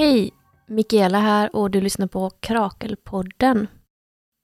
Hej! 0.00 0.30
Mikaela 0.66 1.20
här 1.20 1.56
och 1.56 1.70
du 1.70 1.80
lyssnar 1.80 2.06
på 2.06 2.30
Krakelpodden. 2.30 3.66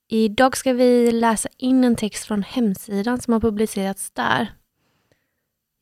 Idag 0.08 0.56
ska 0.56 0.72
vi 0.72 1.12
läsa 1.12 1.48
in 1.56 1.84
en 1.84 1.96
text 1.96 2.24
från 2.24 2.42
hemsidan 2.42 3.20
som 3.20 3.32
har 3.32 3.40
publicerats 3.40 4.10
där. 4.10 4.52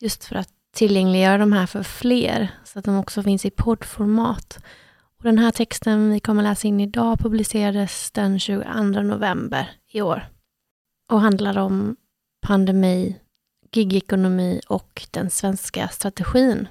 Just 0.00 0.24
för 0.24 0.36
att 0.36 0.48
tillgängliggöra 0.74 1.38
de 1.38 1.52
här 1.52 1.66
för 1.66 1.82
fler, 1.82 2.48
så 2.64 2.78
att 2.78 2.84
de 2.84 2.98
också 2.98 3.22
finns 3.22 3.44
i 3.44 3.50
poddformat. 3.50 4.58
Och 5.18 5.24
den 5.24 5.38
här 5.38 5.50
texten 5.50 6.10
vi 6.10 6.20
kommer 6.20 6.42
läsa 6.42 6.68
in 6.68 6.80
idag 6.80 7.18
publicerades 7.18 8.10
den 8.10 8.38
22 8.38 8.82
november 8.82 9.70
i 9.92 10.00
år 10.00 10.28
och 11.10 11.20
handlar 11.20 11.58
om 11.58 11.96
pandemi, 12.46 13.20
gigekonomi 13.72 14.60
och 14.68 15.06
den 15.10 15.30
svenska 15.30 15.88
strategin. 15.88 16.68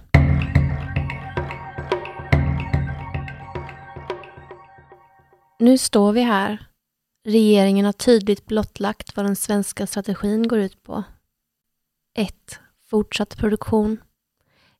Nu 5.64 5.78
står 5.78 6.12
vi 6.12 6.22
här. 6.22 6.66
Regeringen 7.26 7.86
har 7.86 7.94
tydligt 7.94 8.46
blottlagt 8.46 9.16
vad 9.16 9.26
den 9.26 9.36
svenska 9.36 9.88
strategin 9.88 10.48
går 10.48 10.60
ut 10.60 10.84
på. 10.84 11.04
1. 12.18 12.60
Fortsatt 12.90 13.38
produktion. 13.38 13.98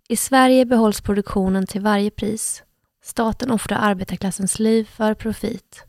I 0.08 0.16
Sverige 0.16 0.66
behålls 0.66 1.02
produktionen 1.02 1.68
till 1.68 1.82
varje 1.82 2.12
pris. 2.12 2.64
Staten 3.04 3.52
offrar 3.52 3.78
arbetarklassens 3.78 4.60
liv 4.60 4.84
för 4.86 5.14
profit. 5.14 5.84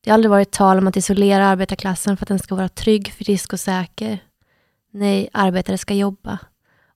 Det 0.00 0.10
har 0.10 0.14
aldrig 0.14 0.30
varit 0.30 0.52
tal 0.52 0.78
om 0.78 0.86
att 0.86 0.96
isolera 0.96 1.46
arbetarklassen 1.46 2.16
för 2.16 2.24
att 2.24 2.28
den 2.28 2.38
ska 2.38 2.54
vara 2.54 2.68
trygg, 2.68 3.12
frisk 3.12 3.52
och 3.52 3.60
säker. 3.60 4.18
Nej, 4.90 5.28
arbetare 5.32 5.78
ska 5.78 5.94
jobba, 5.94 6.38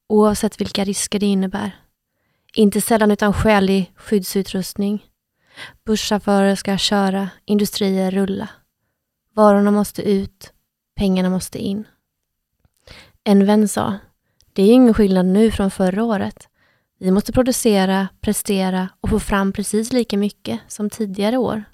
oavsett 0.09 0.61
vilka 0.61 0.85
risker 0.85 1.19
det 1.19 1.27
innebär. 1.27 1.77
Inte 2.55 2.81
sällan 2.81 3.11
utan 3.11 3.33
skälig 3.33 3.93
skyddsutrustning. 3.97 5.05
Busschaufförer 5.85 6.55
ska 6.55 6.79
köra, 6.79 7.31
industrier 7.45 8.11
rulla. 8.11 8.49
Varorna 9.35 9.71
måste 9.71 10.03
ut, 10.03 10.53
pengarna 10.97 11.31
måste 11.31 11.59
in. 11.59 11.85
En 13.25 13.47
vän 13.47 13.69
sa, 13.69 13.95
det 14.53 14.63
är 14.63 14.73
ingen 14.73 14.95
skillnad 14.95 15.27
nu 15.27 15.51
från 15.51 15.71
förra 15.71 16.05
året. 16.05 16.49
Vi 16.99 17.11
måste 17.11 17.33
producera, 17.33 18.09
prestera 18.21 18.89
och 19.01 19.11
få 19.11 19.21
fram 19.21 19.53
precis 19.53 19.93
lika 19.93 20.19
mycket 20.19 20.61
som 20.69 20.91
tidigare 20.91 21.37
år. 21.37 21.65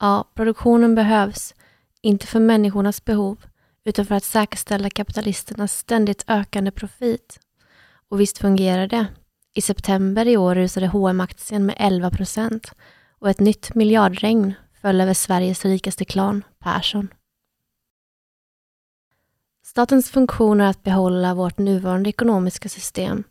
Ja, 0.00 0.32
produktionen 0.34 0.94
behövs, 0.94 1.54
inte 2.00 2.26
för 2.26 2.40
människornas 2.40 3.04
behov, 3.04 3.44
utan 3.84 4.06
för 4.06 4.14
att 4.14 4.24
säkerställa 4.24 4.90
kapitalisternas 4.90 5.78
ständigt 5.78 6.24
ökande 6.26 6.70
profit. 6.70 7.40
Och 8.08 8.20
visst 8.20 8.38
fungerar 8.38 8.86
det. 8.86 9.06
I 9.54 9.60
september 9.60 10.28
i 10.28 10.36
år 10.36 10.54
rusade 10.54 10.86
hm 10.86 11.20
aktien 11.20 11.66
med 11.66 11.76
11 11.78 12.10
procent 12.10 12.72
och 13.18 13.30
ett 13.30 13.40
nytt 13.40 13.74
miljardregn 13.74 14.54
föll 14.80 15.00
över 15.00 15.14
Sveriges 15.14 15.64
rikaste 15.64 16.04
klan, 16.04 16.44
Persson. 16.58 17.08
Statens 19.66 20.10
funktion 20.10 20.60
är 20.60 20.70
att 20.70 20.82
behålla 20.82 21.34
vårt 21.34 21.58
nuvarande 21.58 22.10
ekonomiska 22.10 22.68
system, 22.68 23.24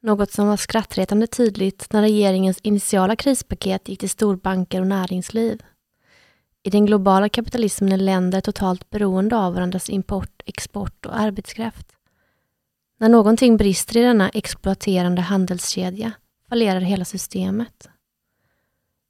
något 0.00 0.32
som 0.32 0.46
var 0.46 0.56
skrattretande 0.56 1.26
tydligt 1.26 1.92
när 1.92 2.02
regeringens 2.02 2.58
initiala 2.58 3.16
krispaket 3.16 3.88
gick 3.88 4.00
till 4.00 4.10
storbanker 4.10 4.80
och 4.80 4.86
näringsliv. 4.86 5.62
I 6.62 6.70
den 6.70 6.86
globala 6.86 7.28
kapitalismen 7.28 7.92
är 7.92 7.96
länder 7.96 8.40
totalt 8.40 8.90
beroende 8.90 9.36
av 9.36 9.54
varandras 9.54 9.90
import, 9.90 10.42
export 10.46 11.06
och 11.06 11.20
arbetskraft. 11.20 11.86
När 13.00 13.08
någonting 13.08 13.56
brister 13.56 13.96
i 13.96 14.02
denna 14.02 14.28
exploaterande 14.28 15.22
handelskedja 15.22 16.12
fallerar 16.48 16.80
hela 16.80 17.04
systemet. 17.04 17.88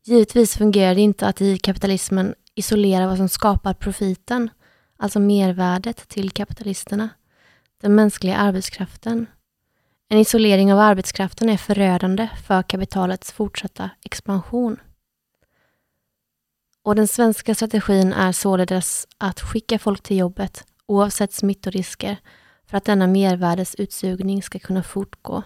Givetvis 0.04 0.56
fungerar 0.56 0.94
det 0.94 1.00
inte 1.00 1.26
att 1.26 1.40
i 1.40 1.58
kapitalismen 1.58 2.34
isolera 2.54 3.06
vad 3.06 3.16
som 3.16 3.28
skapar 3.28 3.74
profiten, 3.74 4.50
alltså 4.96 5.20
mervärdet 5.20 6.08
till 6.08 6.30
kapitalisterna, 6.30 7.08
den 7.80 7.94
mänskliga 7.94 8.36
arbetskraften. 8.36 9.26
En 10.08 10.18
isolering 10.18 10.72
av 10.72 10.78
arbetskraften 10.78 11.48
är 11.48 11.56
förödande 11.56 12.28
för 12.46 12.62
kapitalets 12.62 13.32
fortsatta 13.32 13.90
expansion. 14.04 14.80
Och 16.82 16.94
den 16.94 17.08
svenska 17.08 17.54
strategin 17.54 18.12
är 18.12 18.32
således 18.32 19.06
att 19.18 19.40
skicka 19.40 19.78
folk 19.78 20.02
till 20.02 20.18
jobbet 20.18 20.64
oavsett 20.86 21.32
smittorisker 21.32 22.16
för 22.70 22.76
att 22.76 22.84
denna 22.84 23.06
mervärdesutsugning 23.06 24.42
ska 24.42 24.58
kunna 24.58 24.82
fortgå. 24.82 25.42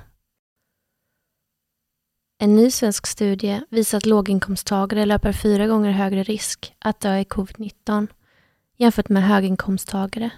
En 2.38 2.56
ny 2.56 2.70
svensk 2.70 3.06
studie 3.06 3.60
visar 3.70 3.98
att 3.98 4.06
låginkomsttagare 4.06 5.06
löper 5.06 5.32
fyra 5.32 5.66
gånger 5.66 5.90
högre 5.90 6.22
risk 6.22 6.74
att 6.78 7.00
dö 7.00 7.18
i 7.18 7.24
covid-19 7.24 8.08
jämfört 8.76 9.08
med 9.08 9.22
höginkomsttagare. 9.22 10.30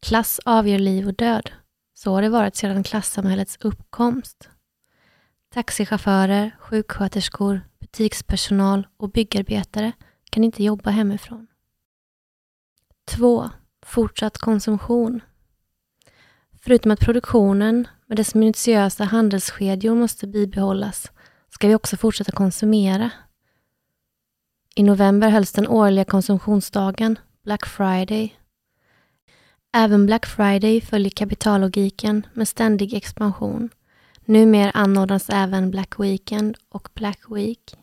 Klass 0.00 0.40
avgör 0.44 0.78
liv 0.78 1.06
och 1.06 1.14
död. 1.14 1.50
Så 1.94 2.12
har 2.12 2.22
det 2.22 2.28
varit 2.28 2.56
sedan 2.56 2.82
klassamhällets 2.82 3.58
uppkomst. 3.60 4.48
Taxichaufförer, 5.54 6.56
sjuksköterskor, 6.58 7.60
butikspersonal 7.80 8.86
och 8.96 9.10
byggarbetare 9.10 9.92
kan 10.30 10.44
inte 10.44 10.64
jobba 10.64 10.90
hemifrån. 10.90 11.46
2. 13.04 13.50
Fortsatt 13.86 14.38
konsumtion. 14.38 15.20
Förutom 16.64 16.90
att 16.90 17.00
produktionen 17.00 17.88
med 18.06 18.16
dess 18.16 18.34
minutiösa 18.34 19.04
handelskedjor 19.04 19.94
måste 19.94 20.26
bibehållas 20.26 21.10
ska 21.50 21.68
vi 21.68 21.74
också 21.74 21.96
fortsätta 21.96 22.32
konsumera. 22.32 23.10
I 24.74 24.82
november 24.82 25.28
hölls 25.28 25.52
den 25.52 25.68
årliga 25.68 26.04
konsumtionsdagen, 26.04 27.18
Black 27.44 27.66
Friday. 27.66 28.36
Även 29.74 30.06
Black 30.06 30.26
Friday 30.26 30.80
följer 30.80 31.10
kapitallogiken 31.10 32.26
med 32.32 32.48
ständig 32.48 32.94
expansion. 32.94 33.68
Numera 34.24 34.70
anordnas 34.70 35.30
även 35.30 35.70
Black 35.70 36.00
Weekend 36.00 36.56
och 36.68 36.88
Black 36.94 37.20
Week. 37.30 37.74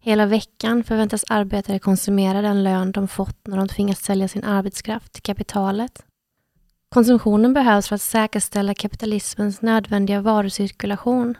Hela 0.00 0.26
veckan 0.26 0.84
förväntas 0.84 1.24
arbetare 1.28 1.78
konsumera 1.78 2.42
den 2.42 2.64
lön 2.64 2.92
de 2.92 3.08
fått 3.08 3.46
när 3.46 3.56
de 3.56 3.68
tvingas 3.68 3.98
sälja 3.98 4.28
sin 4.28 4.44
arbetskraft 4.44 5.12
till 5.12 5.22
kapitalet. 5.22 6.04
Konsumtionen 6.88 7.52
behövs 7.52 7.88
för 7.88 7.94
att 7.94 8.02
säkerställa 8.02 8.74
kapitalismens 8.74 9.62
nödvändiga 9.62 10.20
varucirkulation. 10.20 11.34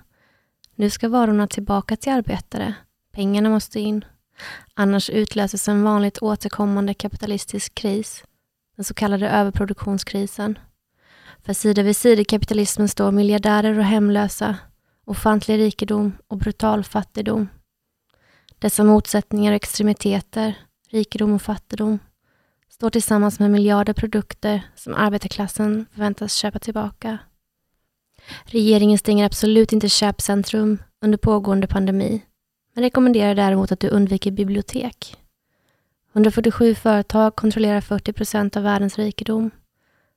Nu 0.75 0.91
ska 0.91 1.09
varorna 1.09 1.47
tillbaka 1.47 1.97
till 1.97 2.13
arbetare. 2.13 2.75
Pengarna 3.13 3.49
måste 3.49 3.81
in. 3.81 4.05
Annars 4.75 5.11
utlöses 5.11 5.69
en 5.69 5.83
vanligt 5.83 6.19
återkommande 6.19 6.95
kapitalistisk 6.95 7.75
kris, 7.75 8.25
den 8.77 8.85
så 8.85 8.95
kallade 8.95 9.29
överproduktionskrisen. 9.29 10.59
För 11.45 11.53
sida 11.53 11.83
vid 11.83 11.97
sida 11.97 12.25
kapitalismen 12.25 12.89
står 12.89 13.11
miljardärer 13.11 13.79
och 13.79 13.85
hemlösa, 13.85 14.57
ofantlig 15.05 15.59
rikedom 15.59 16.13
och 16.29 16.39
brutal 16.39 16.85
fattigdom. 16.85 17.49
Dessa 18.59 18.85
motsättningar 18.85 19.53
och 19.53 19.57
extremiteter, 19.57 20.55
rikedom 20.91 21.33
och 21.33 21.43
fattigdom, 21.43 21.99
står 22.77 22.91
tillsammans 22.91 23.41
med 23.41 23.51
miljarder 23.51 23.93
produkter 23.93 24.63
som 24.75 24.95
arbetarklassen 24.95 25.87
förväntas 25.93 26.35
köpa 26.35 26.59
tillbaka. 26.59 27.19
Regeringen 28.45 28.99
stänger 28.99 29.27
absolut 29.27 29.73
inte 29.73 29.89
köpcentrum 29.89 30.83
under 31.01 31.19
pågående 31.19 31.67
pandemi, 31.67 32.23
men 32.75 32.85
rekommenderar 32.85 33.35
däremot 33.35 33.73
att 33.73 33.81
du 33.81 33.89
undviker 33.89 34.31
bibliotek. 34.31 35.17
147 36.13 36.75
företag 36.75 37.37
kontrollerar 37.37 37.81
40 37.81 38.13
procent 38.13 38.57
av 38.57 38.63
världens 38.63 38.99
rikedom. 38.99 39.51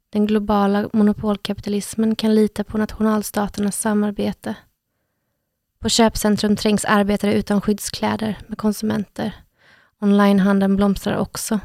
Den 0.10 0.26
globala 0.26 0.90
monopolkapitalismen 0.94 2.16
kan 2.16 2.36
lita 2.36 2.64
på 2.64 2.78
nationalstaternas 2.78 3.80
samarbete. 3.80 4.56
På 5.80 5.90
köpcentrum 5.90 6.56
trängs 6.56 6.86
arbetare 6.86 7.34
utan 7.34 7.62
skyddskläder 7.62 8.38
med 8.48 8.58
konsumenter. 8.58 9.36
Onlinehandeln 10.00 10.76
blomstrar 10.76 11.18
också 11.18 11.60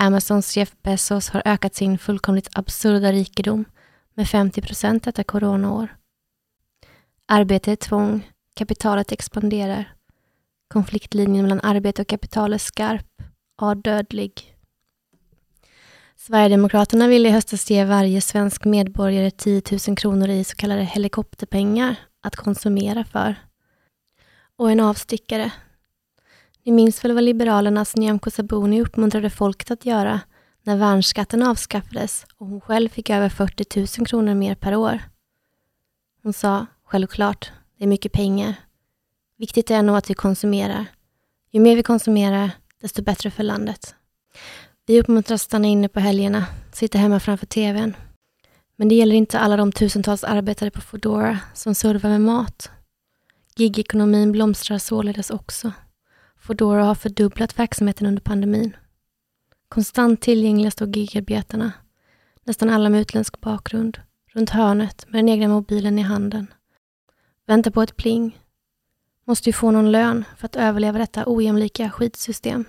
Amazons 0.00 0.56
Jeff 0.56 0.72
Bezos 0.82 1.28
har 1.28 1.42
ökat 1.44 1.74
sin 1.74 1.98
fullkomligt 1.98 2.48
absurda 2.52 3.12
rikedom 3.12 3.64
med 4.14 4.28
50 4.28 4.62
procent 4.62 5.04
detta 5.04 5.24
coronaår. 5.24 5.96
Arbete 7.26 7.72
är 7.72 7.76
tvång, 7.76 8.30
kapitalet 8.54 9.12
expanderar. 9.12 9.94
Konfliktlinjen 10.68 11.42
mellan 11.42 11.60
arbete 11.60 12.02
och 12.02 12.08
kapital 12.08 12.52
är 12.52 12.58
skarp, 12.58 13.22
ja 13.60 13.74
dödlig. 13.74 14.54
Sverigedemokraterna 16.16 17.08
ville 17.08 17.28
i 17.28 17.32
höstas 17.32 17.70
ge 17.70 17.84
varje 17.84 18.20
svensk 18.20 18.64
medborgare 18.64 19.30
10 19.30 19.62
000 19.88 19.96
kronor 19.96 20.28
i 20.28 20.44
så 20.44 20.56
kallade 20.56 20.82
helikopterpengar 20.82 21.96
att 22.22 22.36
konsumera 22.36 23.04
för. 23.04 23.34
Och 24.56 24.70
en 24.70 24.80
avstickare, 24.80 25.52
ni 26.68 26.72
minns 26.72 27.04
väl 27.04 27.12
vad 27.12 27.24
Liberalernas 27.24 27.96
Nyamko 27.96 28.30
Sabuni 28.30 28.82
uppmuntrade 28.82 29.30
folket 29.30 29.70
att 29.70 29.86
göra 29.86 30.20
när 30.62 30.76
värnskatten 30.76 31.42
avskaffades 31.42 32.26
och 32.36 32.46
hon 32.46 32.60
själv 32.60 32.88
fick 32.88 33.10
över 33.10 33.28
40 33.28 33.80
000 34.00 34.06
kronor 34.06 34.34
mer 34.34 34.54
per 34.54 34.76
år. 34.76 35.00
Hon 36.22 36.32
sa, 36.32 36.66
självklart, 36.84 37.52
det 37.78 37.84
är 37.84 37.88
mycket 37.88 38.12
pengar. 38.12 38.54
Viktigt 39.38 39.70
är 39.70 39.82
nog 39.82 39.96
att 39.96 40.10
vi 40.10 40.14
konsumerar. 40.14 40.86
Ju 41.50 41.60
mer 41.60 41.76
vi 41.76 41.82
konsumerar, 41.82 42.50
desto 42.80 43.02
bättre 43.02 43.30
för 43.30 43.42
landet. 43.42 43.94
Vi 44.86 45.00
uppmuntras 45.00 45.42
stanna 45.42 45.68
inne 45.68 45.88
på 45.88 46.00
helgerna, 46.00 46.46
sitta 46.72 46.98
hemma 46.98 47.20
framför 47.20 47.46
TVn. 47.46 47.96
Men 48.76 48.88
det 48.88 48.94
gäller 48.94 49.16
inte 49.16 49.38
alla 49.38 49.56
de 49.56 49.72
tusentals 49.72 50.24
arbetare 50.24 50.70
på 50.70 50.80
Foodora 50.80 51.38
som 51.54 51.74
servar 51.74 52.10
med 52.10 52.20
mat. 52.20 52.70
Gigekonomin 53.56 54.32
blomstrar 54.32 54.78
således 54.78 55.30
också. 55.30 55.72
Foodora 56.40 56.84
har 56.84 56.94
fördubblat 56.94 57.58
verksamheten 57.58 58.06
under 58.06 58.22
pandemin. 58.22 58.76
Konstant 59.68 60.20
tillgängliga 60.20 60.70
står 60.70 60.86
gigarbetarna, 60.86 61.72
nästan 62.44 62.70
alla 62.70 62.88
med 62.88 63.00
utländsk 63.00 63.40
bakgrund, 63.40 63.98
runt 64.26 64.50
hörnet 64.50 65.06
med 65.08 65.18
den 65.18 65.28
egna 65.28 65.48
mobilen 65.48 65.98
i 65.98 66.02
handen. 66.02 66.46
Väntar 67.46 67.70
på 67.70 67.82
ett 67.82 67.96
pling. 67.96 68.38
Måste 69.24 69.48
ju 69.48 69.52
få 69.52 69.70
någon 69.70 69.92
lön 69.92 70.24
för 70.36 70.46
att 70.46 70.56
överleva 70.56 70.98
detta 70.98 71.24
ojämlika 71.26 71.90
skitsystem. 71.90 72.64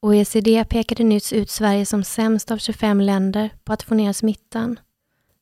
OECD 0.00 0.64
pekade 0.64 1.04
nyss 1.04 1.32
ut 1.32 1.50
Sverige 1.50 1.86
som 1.86 2.04
sämst 2.04 2.50
av 2.50 2.58
25 2.58 3.00
länder 3.00 3.50
på 3.64 3.72
att 3.72 3.82
få 3.82 3.94
ner 3.94 4.12
smittan. 4.12 4.78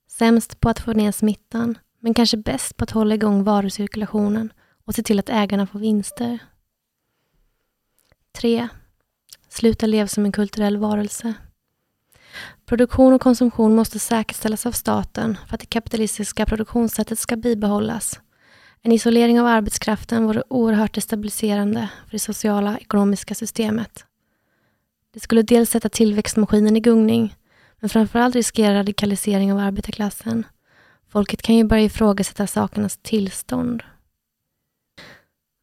Sämst 0.08 0.60
på 0.60 0.68
att 0.68 0.80
få 0.80 0.92
ner 0.92 1.12
smittan, 1.12 1.78
men 2.00 2.14
kanske 2.14 2.36
bäst 2.36 2.76
på 2.76 2.84
att 2.84 2.90
hålla 2.90 3.14
igång 3.14 3.44
varucirkulationen 3.44 4.52
och 4.84 4.94
se 4.94 5.02
till 5.02 5.18
att 5.18 5.28
ägarna 5.28 5.66
får 5.66 5.78
vinster. 5.78 6.38
3. 8.32 8.68
Sluta 9.48 9.86
leva 9.86 10.08
som 10.08 10.24
en 10.24 10.32
kulturell 10.32 10.76
varelse. 10.76 11.34
Produktion 12.66 13.12
och 13.12 13.20
konsumtion 13.20 13.74
måste 13.74 13.98
säkerställas 13.98 14.66
av 14.66 14.72
staten 14.72 15.38
för 15.48 15.54
att 15.54 15.60
det 15.60 15.66
kapitalistiska 15.66 16.46
produktionssättet 16.46 17.18
ska 17.18 17.36
bibehållas. 17.36 18.20
En 18.82 18.92
isolering 18.92 19.40
av 19.40 19.46
arbetskraften 19.46 20.26
vore 20.26 20.42
oerhört 20.48 20.94
destabiliserande 20.94 21.88
för 22.04 22.10
det 22.10 22.18
sociala 22.18 22.78
ekonomiska 22.78 23.34
systemet. 23.34 24.04
Det 25.14 25.20
skulle 25.20 25.42
dels 25.42 25.70
sätta 25.70 25.88
tillväxtmaskinen 25.88 26.76
i 26.76 26.80
gungning, 26.80 27.36
men 27.80 27.90
framförallt 27.90 28.34
riskera 28.34 28.74
radikalisering 28.74 29.52
av 29.52 29.58
arbetarklassen. 29.58 30.46
Folket 31.08 31.42
kan 31.42 31.54
ju 31.54 31.64
börja 31.64 31.82
ifrågasätta 31.82 32.46
sakernas 32.46 32.98
tillstånd. 33.02 33.82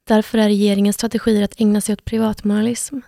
Därför 0.10 0.38
är 0.38 0.48
regeringens 0.48 0.96
strategier 0.96 1.44
att 1.44 1.62
ägna 1.62 1.82
sig 1.82 1.94
åt 1.94 2.06
privatmoralism. 2.06 3.00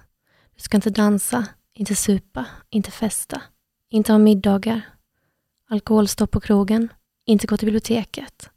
Du 0.55 0.61
ska 0.61 0.77
inte 0.77 0.89
dansa, 0.89 1.45
inte 1.73 1.95
supa, 1.95 2.45
inte 2.69 2.91
festa, 2.91 3.41
inte 3.89 4.11
ha 4.11 4.19
middagar, 4.19 4.81
alkoholstopp 5.69 6.31
på 6.31 6.39
krogen, 6.39 6.89
inte 7.25 7.47
gå 7.47 7.57
till 7.57 7.65
biblioteket. 7.65 8.49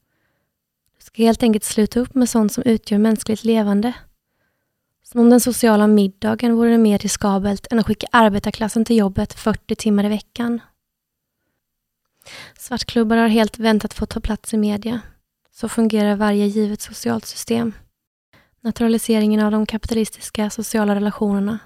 Du 0.99 1.05
ska 1.05 1.23
helt 1.23 1.43
enkelt 1.43 1.65
sluta 1.65 2.01
upp 2.01 2.15
med 2.15 2.29
sånt 2.29 2.53
som 2.53 2.63
utgör 2.67 2.99
mänskligt 2.99 3.45
levande 3.45 3.93
som 5.03 5.21
om 5.21 5.31
den 5.31 5.41
sociala 5.41 5.87
middagen 5.87 6.57
vore 6.57 6.79
mer 6.79 6.99
riskabelt 6.99 7.67
än 7.71 7.79
att 7.79 7.87
skicka 7.87 8.07
arbetarklassen 8.13 8.85
till 8.85 8.97
jobbet 8.97 9.33
40 9.33 9.77
timmar 9.77 10.05
i 10.05 10.09
veckan. 10.09 10.61
Svartklubbar 12.59 13.17
har 13.17 13.29
helt 13.29 13.59
väntat 13.59 13.95
få 13.95 14.07
ta 14.07 14.21
plats 14.21 14.55
i 14.55 14.57
media. 14.57 15.01
Så 15.53 15.69
fungerar 15.69 16.17
varje 16.17 16.47
givet 16.47 16.81
socialt 16.81 17.27
system. 17.27 17.73
Naturaliseringen 18.65 19.41
av 19.41 19.51
de 19.51 19.67
kapitalistiska 19.67 20.51
sociala 20.51 20.95
relationerna 20.95 21.59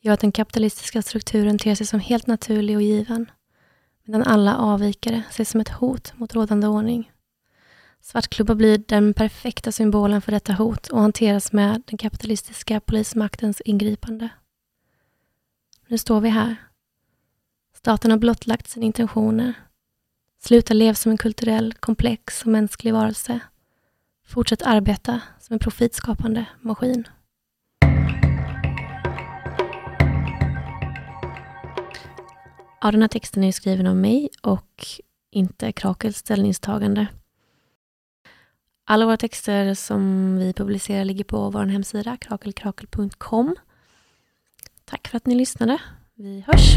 gör 0.00 0.12
att 0.12 0.20
den 0.20 0.32
kapitalistiska 0.32 1.02
strukturen 1.02 1.58
ter 1.58 1.74
sig 1.74 1.86
som 1.86 2.00
helt 2.00 2.26
naturlig 2.26 2.76
och 2.76 2.82
given, 2.82 3.30
medan 4.04 4.22
alla 4.22 4.56
avvikare 4.56 5.22
ses 5.30 5.50
som 5.50 5.60
ett 5.60 5.68
hot 5.68 6.12
mot 6.16 6.34
rådande 6.34 6.66
ordning. 6.66 7.12
Svartklubbar 8.00 8.54
blir 8.54 8.78
den 8.78 9.14
perfekta 9.14 9.72
symbolen 9.72 10.22
för 10.22 10.32
detta 10.32 10.52
hot 10.52 10.88
och 10.88 11.00
hanteras 11.00 11.52
med 11.52 11.82
den 11.86 11.98
kapitalistiska 11.98 12.80
polismaktens 12.80 13.60
ingripande. 13.64 14.28
Nu 15.88 15.98
står 15.98 16.20
vi 16.20 16.28
här. 16.28 16.56
Staten 17.74 18.10
har 18.10 18.18
blottlagt 18.18 18.68
sina 18.68 18.86
intentioner. 18.86 19.54
Sluta 20.42 20.74
leva 20.74 20.94
som 20.94 21.12
en 21.12 21.18
kulturell, 21.18 21.74
komplex 21.74 22.42
och 22.42 22.48
mänsklig 22.48 22.92
varelse. 22.92 23.40
Fortsätt 24.26 24.62
arbeta 24.62 25.20
som 25.40 25.54
en 25.54 25.58
profitskapande 25.58 26.44
maskin. 26.60 27.08
Ja, 32.80 32.90
den 32.90 33.00
här 33.00 33.08
texten 33.08 33.44
är 33.44 33.52
skriven 33.52 33.86
av 33.86 33.96
mig 33.96 34.28
och 34.42 34.86
inte 35.30 35.72
Krakels 35.72 36.16
ställningstagande. 36.16 37.06
Alla 38.84 39.06
våra 39.06 39.16
texter 39.16 39.74
som 39.74 40.36
vi 40.38 40.52
publicerar 40.52 41.04
ligger 41.04 41.24
på 41.24 41.50
vår 41.50 41.64
hemsida 41.64 42.16
krakelkrakel.com. 42.16 43.56
Tack 44.84 45.08
för 45.08 45.16
att 45.16 45.26
ni 45.26 45.34
lyssnade. 45.34 45.78
Vi 46.14 46.44
hörs! 46.46 46.76